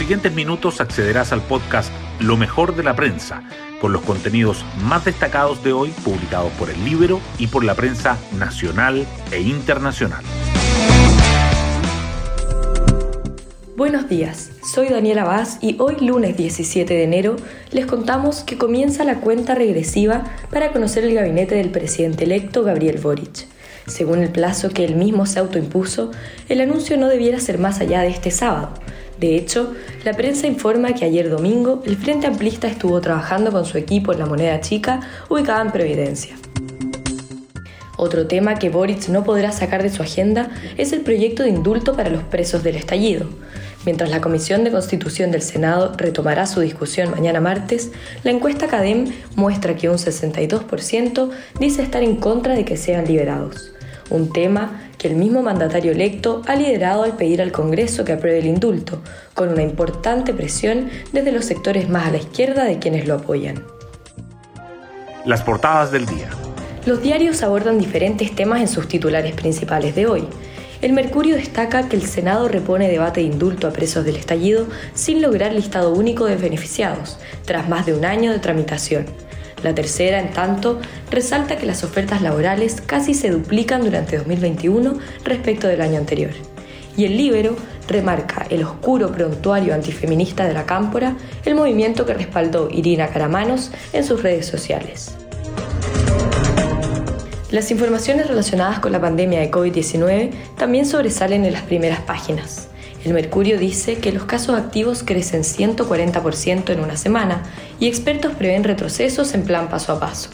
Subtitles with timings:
[0.00, 3.42] siguientes minutos accederás al podcast Lo mejor de la prensa,
[3.82, 8.16] con los contenidos más destacados de hoy publicados por el libro y por la prensa
[8.38, 10.24] nacional e internacional.
[13.76, 17.36] Buenos días, soy Daniela Vaz y hoy lunes 17 de enero
[17.70, 22.98] les contamos que comienza la cuenta regresiva para conocer el gabinete del presidente electo Gabriel
[23.02, 23.48] Boric.
[23.86, 26.10] Según el plazo que él mismo se autoimpuso,
[26.48, 28.72] el anuncio no debiera ser más allá de este sábado.
[29.20, 33.76] De hecho, la prensa informa que ayer domingo el Frente Amplista estuvo trabajando con su
[33.76, 36.36] equipo en la moneda chica ubicada en Providencia.
[37.98, 40.48] Otro tema que Boric no podrá sacar de su agenda
[40.78, 43.26] es el proyecto de indulto para los presos del estallido.
[43.84, 47.90] Mientras la Comisión de Constitución del Senado retomará su discusión mañana martes,
[48.24, 53.72] la encuesta CADEM muestra que un 62% dice estar en contra de que sean liberados
[54.10, 58.40] un tema que el mismo mandatario electo ha liderado al pedir al Congreso que apruebe
[58.40, 59.00] el indulto,
[59.32, 63.64] con una importante presión desde los sectores más a la izquierda de quienes lo apoyan.
[65.24, 66.28] Las portadas del día.
[66.84, 70.24] Los diarios abordan diferentes temas en sus titulares principales de hoy.
[70.82, 75.22] El Mercurio destaca que el Senado repone debate de indulto a presos del estallido sin
[75.22, 79.06] lograr listado único de beneficiados, tras más de un año de tramitación.
[79.62, 80.80] La tercera, en tanto,
[81.10, 86.30] resalta que las ofertas laborales casi se duplican durante 2021 respecto del año anterior.
[86.96, 87.56] Y el Libero
[87.88, 94.04] remarca el oscuro prontuario antifeminista de la Cámpora, el movimiento que respaldó Irina Caramanos en
[94.04, 95.14] sus redes sociales.
[97.50, 102.69] Las informaciones relacionadas con la pandemia de COVID-19 también sobresalen en las primeras páginas.
[103.04, 107.42] El Mercurio dice que los casos activos crecen 140% en una semana
[107.78, 110.28] y expertos prevén retrocesos en plan paso a paso.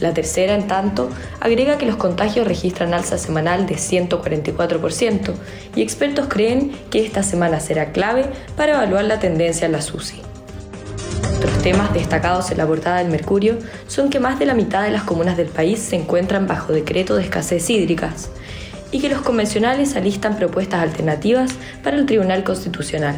[0.00, 5.34] La tercera, en tanto, agrega que los contagios registran alza semanal de 144%
[5.74, 8.24] y expertos creen que esta semana será clave
[8.56, 10.22] para evaluar la tendencia en la SUSI.
[11.36, 14.90] Otros temas destacados en la portada del Mercurio son que más de la mitad de
[14.90, 18.30] las comunas del país se encuentran bajo decreto de escasez hídricas
[18.92, 21.52] y que los convencionales alistan propuestas alternativas
[21.82, 23.16] para el Tribunal Constitucional.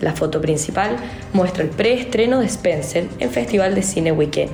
[0.00, 0.96] La foto principal
[1.32, 4.50] muestra el preestreno de Spencer en Festival de Cine Weekend.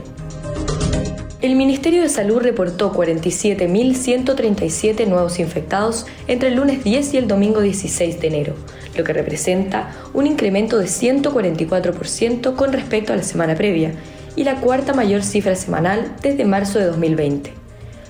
[1.42, 7.60] El Ministerio de Salud reportó 47.137 nuevos infectados entre el lunes 10 y el domingo
[7.60, 8.54] 16 de enero,
[8.96, 13.92] lo que representa un incremento de 144% con respecto a la semana previa
[14.34, 17.65] y la cuarta mayor cifra semanal desde marzo de 2020.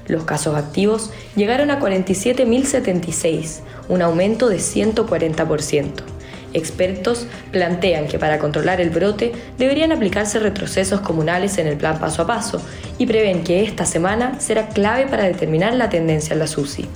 [0.09, 6.17] Los casos activos llegaron a 47.076, un aumento de 140%.
[6.53, 12.23] Expertos plantean que para controlar el brote deberían aplicarse retrocesos comunales en el plan paso
[12.23, 12.63] a paso
[12.99, 16.89] y prevén que esta semana será clave para determinar la tendencia en la SUSI.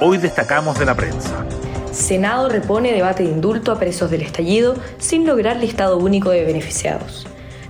[0.00, 1.46] Hoy destacamos de la prensa.
[1.92, 7.26] Senado repone debate de indulto a presos del estallido sin lograr listado único de beneficiados.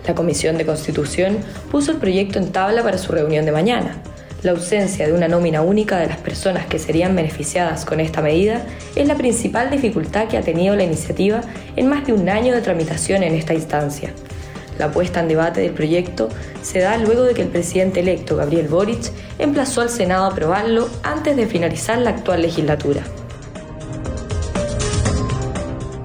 [0.06, 1.38] La Comisión de Constitución
[1.70, 4.02] puso el proyecto en tabla para su reunión de mañana.
[4.42, 8.62] La ausencia de una nómina única de las personas que serían beneficiadas con esta medida
[8.96, 11.42] es la principal dificultad que ha tenido la iniciativa
[11.76, 14.10] en más de un año de tramitación en esta instancia.
[14.78, 16.28] La puesta en debate del proyecto
[16.62, 20.88] se da luego de que el presidente electo Gabriel Boric emplazó al Senado a aprobarlo
[21.04, 23.02] antes de finalizar la actual legislatura.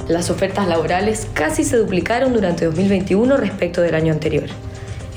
[0.07, 4.45] Las ofertas laborales casi se duplicaron durante 2021 respecto del año anterior.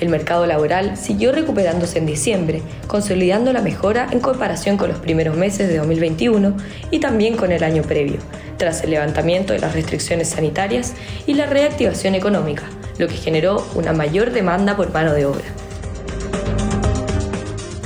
[0.01, 5.37] El mercado laboral siguió recuperándose en diciembre, consolidando la mejora en comparación con los primeros
[5.37, 6.57] meses de 2021
[6.91, 8.17] y también con el año previo,
[8.57, 12.65] tras el levantamiento de las restricciones sanitarias y la reactivación económica,
[12.99, 15.45] lo que generó una mayor demanda por mano de obra.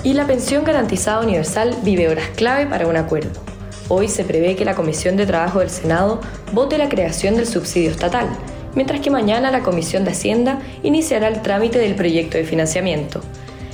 [0.04, 3.53] Y la pensión garantizada universal vive horas clave para un acuerdo.
[3.88, 6.20] Hoy se prevé que la Comisión de Trabajo del Senado
[6.52, 8.28] vote la creación del subsidio estatal,
[8.74, 13.20] mientras que mañana la Comisión de Hacienda iniciará el trámite del proyecto de financiamiento.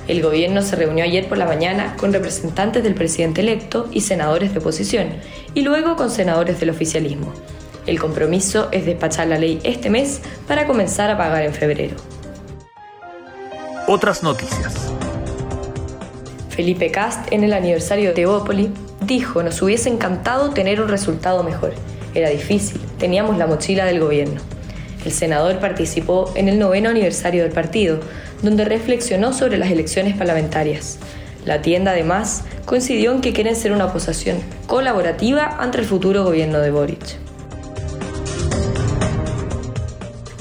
[0.09, 4.53] El gobierno se reunió ayer por la mañana con representantes del presidente electo y senadores
[4.53, 5.10] de oposición,
[5.54, 7.32] y luego con senadores del oficialismo.
[7.87, 11.96] El compromiso es despachar la ley este mes para comenzar a pagar en febrero.
[13.87, 14.75] Otras noticias.
[16.49, 18.73] Felipe Cast en el aniversario de Teópoli
[19.10, 21.74] dijo, nos hubiese encantado tener un resultado mejor.
[22.14, 24.40] Era difícil, teníamos la mochila del gobierno.
[25.04, 27.98] El senador participó en el noveno aniversario del partido,
[28.42, 30.98] donde reflexionó sobre las elecciones parlamentarias.
[31.44, 36.60] La tienda, además, coincidió en que quieren ser una oposición colaborativa ante el futuro gobierno
[36.60, 37.16] de Boric.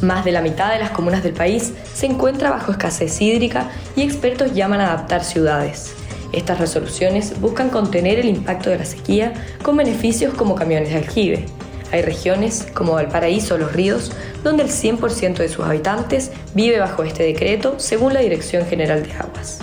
[0.04, 4.04] Más de la mitad de las comunas del país se encuentra bajo escasez hídrica y
[4.04, 5.96] expertos llaman a adaptar ciudades.
[6.32, 9.34] Estas resoluciones buscan contener el impacto de la sequía
[9.64, 11.46] con beneficios como camiones de aljibe.
[11.92, 14.12] Hay regiones, como Valparaíso o Los Ríos,
[14.44, 19.12] donde el 100% de sus habitantes vive bajo este decreto, según la Dirección General de
[19.14, 19.60] Aguas.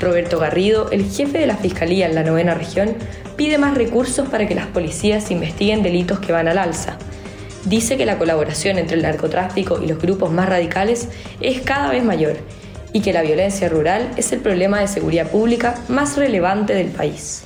[0.00, 2.96] Roberto Garrido, el jefe de la Fiscalía en la novena región,
[3.36, 6.98] pide más recursos para que las policías investiguen delitos que van al alza.
[7.64, 11.08] Dice que la colaboración entre el narcotráfico y los grupos más radicales
[11.40, 12.36] es cada vez mayor
[12.94, 17.42] y que la violencia rural es el problema de seguridad pública más relevante del país.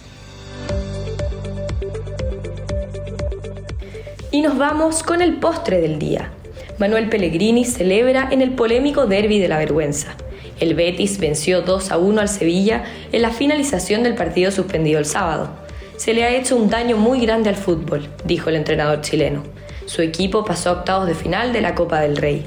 [4.30, 6.30] Y nos vamos con el postre del día.
[6.76, 10.14] Manuel Pellegrini celebra en el polémico Derby de la Vergüenza.
[10.60, 15.06] El Betis venció 2 a 1 al Sevilla en la finalización del partido suspendido el
[15.06, 15.48] sábado.
[15.96, 19.44] Se le ha hecho un daño muy grande al fútbol, dijo el entrenador chileno.
[19.86, 22.46] Su equipo pasó a octavos de final de la Copa del Rey.